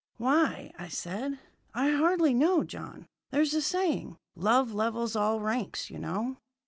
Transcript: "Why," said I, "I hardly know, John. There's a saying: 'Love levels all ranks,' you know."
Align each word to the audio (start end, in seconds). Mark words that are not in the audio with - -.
"Why," 0.17 0.71
said 0.89 1.37
I, 1.75 1.89
"I 1.89 1.95
hardly 1.95 2.33
know, 2.33 2.63
John. 2.63 3.05
There's 3.29 3.53
a 3.53 3.61
saying: 3.61 4.17
'Love 4.33 4.73
levels 4.73 5.15
all 5.15 5.39
ranks,' 5.39 5.91
you 5.91 5.99
know." 5.99 6.37